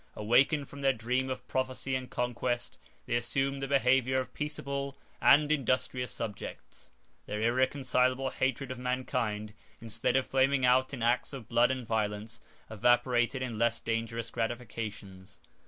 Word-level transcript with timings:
Awakened 0.15 0.67
from 0.67 0.81
their 0.81 0.93
dream 0.93 1.29
of 1.29 1.47
prophecy 1.47 1.93
and 1.93 2.09
conquest, 2.09 2.75
they 3.05 3.13
assumed 3.15 3.61
the 3.61 3.67
behavior 3.67 4.19
of 4.19 4.33
peaceable 4.33 4.97
and 5.21 5.51
industrious 5.51 6.09
subjects. 6.09 6.91
Their 7.27 7.39
irreconcilable 7.39 8.31
hatred 8.31 8.71
of 8.71 8.79
mankind, 8.79 9.53
instead 9.79 10.15
of 10.15 10.25
flaming 10.25 10.65
out 10.65 10.91
in 10.91 11.03
acts 11.03 11.33
of 11.33 11.47
blood 11.47 11.69
and 11.69 11.85
violence, 11.85 12.41
evaporated 12.67 13.43
in 13.43 13.59
less 13.59 13.79
dangerous 13.79 14.31
gratifications. 14.31 15.39